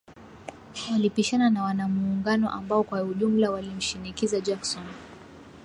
Walipishana 0.91 1.49
na 1.49 1.63
wanamuungano 1.63 2.49
ambao 2.51 2.83
kwa 2.83 3.03
ujumla 3.03 3.51
walimshinikiza 3.51 4.39
Jackson 4.41 4.83